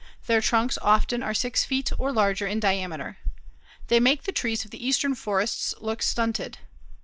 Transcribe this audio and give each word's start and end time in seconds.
Their 0.25 0.41
trunks 0.41 0.79
often 0.81 1.21
are 1.21 1.31
6 1.35 1.63
feet 1.63 1.91
or 1.99 2.11
larger 2.11 2.47
in 2.47 2.59
diameter. 2.59 3.19
They 3.85 3.99
make 3.99 4.23
the 4.23 4.31
trees 4.31 4.65
of 4.65 4.71
the 4.71 4.83
eastern 4.83 5.13
forests 5.13 5.75
look 5.79 6.01
stunted. 6.01 6.57